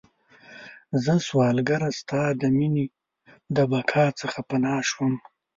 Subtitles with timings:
[1.03, 2.85] زه سوالګره ستا د میینې،
[3.55, 5.13] د بقا څخه پناه شوم